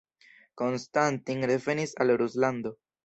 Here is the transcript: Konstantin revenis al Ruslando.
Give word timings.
Konstantin 0.61 1.43
revenis 1.51 1.93
al 2.07 2.15
Ruslando. 2.23 2.73